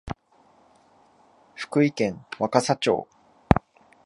[1.53, 3.07] 福井県若狭町